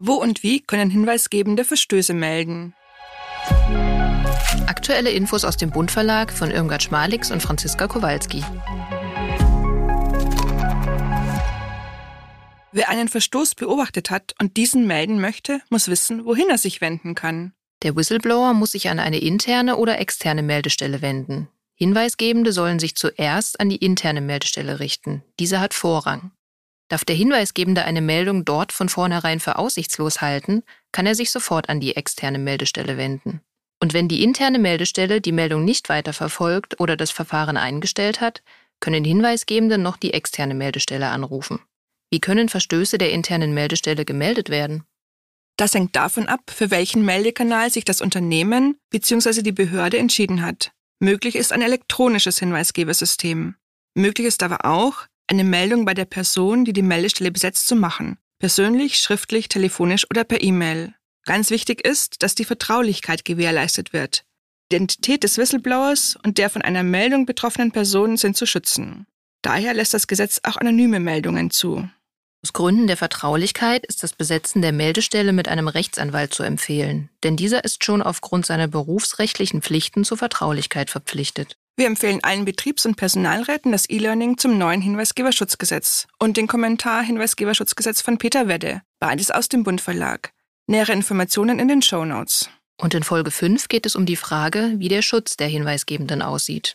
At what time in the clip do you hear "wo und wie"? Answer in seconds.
0.00-0.60